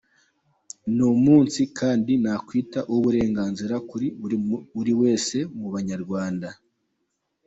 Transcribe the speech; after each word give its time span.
Ni 0.93 1.03
umunsi 1.13 1.61
kandi 1.79 2.11
nakwita 2.23 2.79
uw’uburenganzira 2.89 3.75
kuri 3.89 4.07
buri 4.75 4.93
wese 5.01 5.37
mu 5.57 5.67
banyarwanda. 5.73 6.49